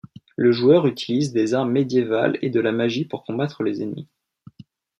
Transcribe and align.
Le 0.35 0.51
joueur 0.51 0.87
utilise 0.87 1.31
des 1.31 1.53
armes 1.53 1.69
médiévales 1.73 2.39
et 2.41 2.49
de 2.49 2.59
la 2.59 2.71
magie 2.71 3.05
pour 3.05 3.23
combattre 3.23 3.61
les 3.61 3.83
ennemis. 3.83 4.09